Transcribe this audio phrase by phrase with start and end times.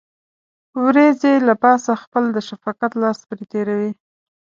[0.83, 3.91] وريځې له پاسه خپل د شفقت لاس پرې تېروي.